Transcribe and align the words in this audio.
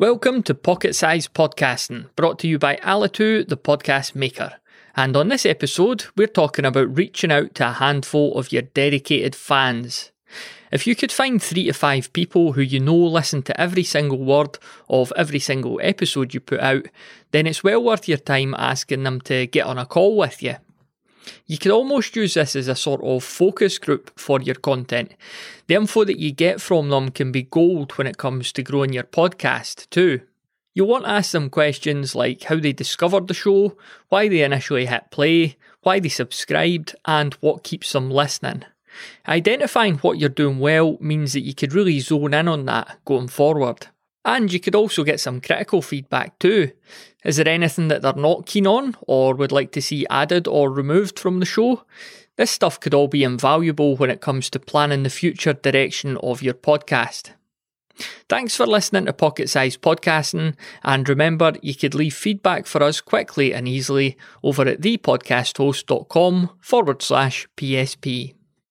Welcome 0.00 0.44
to 0.44 0.54
Pocket-Sized 0.54 1.34
Podcasting, 1.34 2.14
brought 2.14 2.38
to 2.38 2.46
you 2.46 2.56
by 2.56 2.76
Alitu, 2.76 3.48
the 3.48 3.56
podcast 3.56 4.14
maker. 4.14 4.52
And 4.94 5.16
on 5.16 5.26
this 5.26 5.44
episode, 5.44 6.04
we're 6.16 6.28
talking 6.28 6.64
about 6.64 6.96
reaching 6.96 7.32
out 7.32 7.56
to 7.56 7.70
a 7.70 7.72
handful 7.72 8.38
of 8.38 8.52
your 8.52 8.62
dedicated 8.62 9.34
fans. 9.34 10.12
If 10.70 10.86
you 10.86 10.94
could 10.94 11.10
find 11.10 11.42
three 11.42 11.64
to 11.64 11.72
five 11.72 12.12
people 12.12 12.52
who 12.52 12.60
you 12.60 12.78
know 12.78 12.94
listen 12.94 13.42
to 13.42 13.60
every 13.60 13.82
single 13.82 14.18
word 14.18 14.60
of 14.88 15.12
every 15.16 15.40
single 15.40 15.80
episode 15.82 16.32
you 16.32 16.38
put 16.38 16.60
out, 16.60 16.86
then 17.32 17.48
it's 17.48 17.64
well 17.64 17.82
worth 17.82 18.06
your 18.06 18.18
time 18.18 18.54
asking 18.56 19.02
them 19.02 19.20
to 19.22 19.48
get 19.48 19.66
on 19.66 19.78
a 19.78 19.84
call 19.84 20.16
with 20.16 20.40
you. 20.44 20.58
You 21.46 21.58
could 21.58 21.72
almost 21.72 22.16
use 22.16 22.34
this 22.34 22.56
as 22.56 22.68
a 22.68 22.74
sort 22.74 23.02
of 23.02 23.24
focus 23.24 23.78
group 23.78 24.18
for 24.18 24.40
your 24.40 24.54
content. 24.54 25.12
The 25.66 25.74
info 25.74 26.04
that 26.04 26.18
you 26.18 26.32
get 26.32 26.60
from 26.60 26.90
them 26.90 27.10
can 27.10 27.32
be 27.32 27.42
gold 27.42 27.92
when 27.92 28.06
it 28.06 28.18
comes 28.18 28.52
to 28.52 28.62
growing 28.62 28.92
your 28.92 29.04
podcast, 29.04 29.88
too. 29.90 30.22
You'll 30.74 30.88
want 30.88 31.04
to 31.04 31.10
ask 31.10 31.32
them 31.32 31.50
questions 31.50 32.14
like 32.14 32.44
how 32.44 32.56
they 32.56 32.72
discovered 32.72 33.26
the 33.26 33.34
show, 33.34 33.76
why 34.08 34.28
they 34.28 34.42
initially 34.42 34.86
hit 34.86 35.10
play, 35.10 35.56
why 35.82 35.98
they 35.98 36.08
subscribed, 36.08 36.94
and 37.04 37.34
what 37.34 37.64
keeps 37.64 37.92
them 37.92 38.10
listening. 38.10 38.64
Identifying 39.26 39.96
what 39.98 40.18
you're 40.18 40.28
doing 40.28 40.58
well 40.58 40.96
means 41.00 41.32
that 41.32 41.40
you 41.40 41.54
could 41.54 41.72
really 41.72 42.00
zone 42.00 42.34
in 42.34 42.48
on 42.48 42.64
that 42.66 42.98
going 43.04 43.28
forward. 43.28 43.88
And 44.28 44.52
you 44.52 44.60
could 44.60 44.74
also 44.74 45.04
get 45.04 45.20
some 45.20 45.40
critical 45.40 45.80
feedback 45.80 46.38
too. 46.38 46.72
Is 47.24 47.36
there 47.36 47.48
anything 47.48 47.88
that 47.88 48.02
they're 48.02 48.12
not 48.12 48.44
keen 48.44 48.66
on 48.66 48.94
or 49.06 49.34
would 49.34 49.52
like 49.52 49.72
to 49.72 49.80
see 49.80 50.06
added 50.10 50.46
or 50.46 50.70
removed 50.70 51.18
from 51.18 51.40
the 51.40 51.46
show? 51.46 51.84
This 52.36 52.50
stuff 52.50 52.78
could 52.78 52.92
all 52.92 53.08
be 53.08 53.24
invaluable 53.24 53.96
when 53.96 54.10
it 54.10 54.20
comes 54.20 54.50
to 54.50 54.60
planning 54.60 55.02
the 55.02 55.08
future 55.08 55.54
direction 55.54 56.18
of 56.18 56.42
your 56.42 56.52
podcast. 56.52 57.30
Thanks 58.28 58.54
for 58.54 58.66
listening 58.66 59.06
to 59.06 59.14
Pocket-Sized 59.14 59.80
Podcasting, 59.80 60.54
and 60.84 61.08
remember 61.08 61.54
you 61.62 61.74
could 61.74 61.94
leave 61.94 62.14
feedback 62.14 62.66
for 62.66 62.82
us 62.82 63.00
quickly 63.00 63.54
and 63.54 63.66
easily 63.66 64.18
over 64.42 64.68
at 64.68 64.82
thepodcasthost.com 64.82 66.50
forward 66.60 67.02
slash 67.02 67.48
PSP. 67.56 68.37